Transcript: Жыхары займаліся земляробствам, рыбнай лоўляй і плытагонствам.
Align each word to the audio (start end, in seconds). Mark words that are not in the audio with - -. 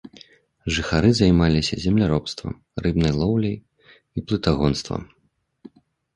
Жыхары 0.77 1.09
займаліся 1.19 1.75
земляробствам, 1.83 2.57
рыбнай 2.87 3.13
лоўляй 3.19 3.55
і 3.59 4.19
плытагонствам. 4.31 5.01